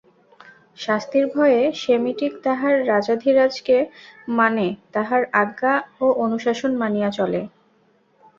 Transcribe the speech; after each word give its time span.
শাস্তির 0.77 1.25
ভয়ে 1.33 1.61
সেমিটিক 1.81 2.33
তাহার 2.43 2.75
রাজাধিরাজকে 2.87 3.77
মানে, 4.37 4.65
তাঁহার 4.93 5.21
আজ্ঞা 5.41 5.73
ও 5.99 6.05
অনুশাসন 6.25 6.71
মানিয়া 6.81 7.09
চলে। 7.11 7.41